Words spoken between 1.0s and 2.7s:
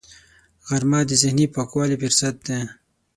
د ذهني پاکوالي فرصت دی